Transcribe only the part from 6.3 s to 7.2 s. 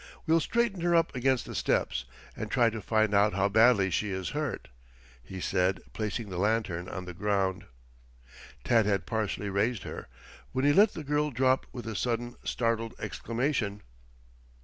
lantern on the